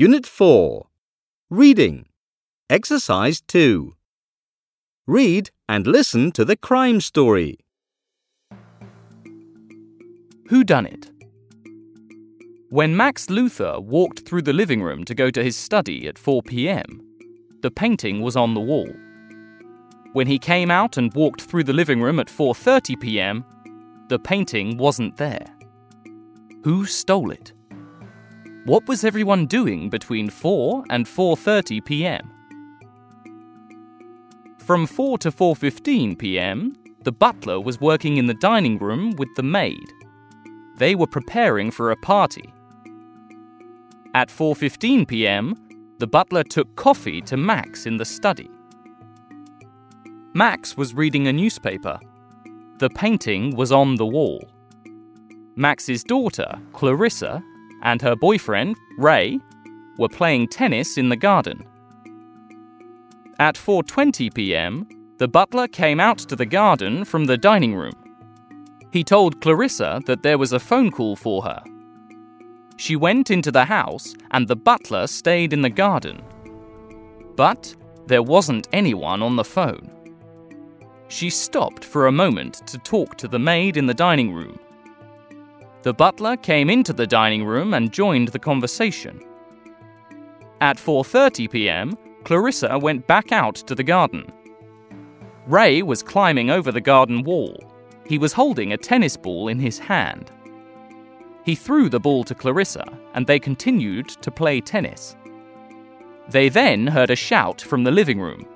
[0.00, 0.86] Unit 4
[1.50, 2.06] Reading
[2.70, 3.96] Exercise 2
[5.08, 7.58] Read and listen to the crime story.
[10.50, 11.10] Who done it?
[12.70, 16.44] When Max Luther walked through the living room to go to his study at 4
[16.44, 17.04] p.m.,
[17.62, 18.94] the painting was on the wall.
[20.12, 23.44] When he came out and walked through the living room at 4:30 p.m.,
[24.08, 25.46] the painting wasn't there.
[26.62, 27.52] Who stole it?
[28.64, 32.30] What was everyone doing between 4 and 4:30 p.m.?
[34.58, 39.42] From 4 to 4:15 p.m., the butler was working in the dining room with the
[39.42, 39.88] maid.
[40.76, 42.52] They were preparing for a party.
[44.14, 45.54] At 4:15 p.m.,
[45.98, 48.50] the butler took coffee to Max in the study.
[50.34, 51.98] Max was reading a newspaper.
[52.78, 54.44] The painting was on the wall.
[55.56, 57.42] Max's daughter, Clarissa,
[57.82, 59.40] and her boyfriend, Ray,
[59.98, 61.66] were playing tennis in the garden.
[63.38, 64.86] At 4:20 p.m.,
[65.18, 67.94] the butler came out to the garden from the dining room.
[68.92, 71.62] He told Clarissa that there was a phone call for her.
[72.76, 76.22] She went into the house and the butler stayed in the garden.
[77.36, 77.74] But
[78.06, 79.90] there wasn't anyone on the phone.
[81.08, 84.58] She stopped for a moment to talk to the maid in the dining room.
[85.82, 89.20] The butler came into the dining room and joined the conversation.
[90.60, 94.32] At 4:30 p.m., Clarissa went back out to the garden.
[95.46, 97.56] Ray was climbing over the garden wall.
[98.04, 100.30] He was holding a tennis ball in his hand.
[101.44, 102.84] He threw the ball to Clarissa
[103.14, 105.16] and they continued to play tennis.
[106.28, 108.46] They then heard a shout from the living room.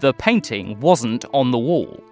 [0.00, 2.02] The painting wasn't on the wall.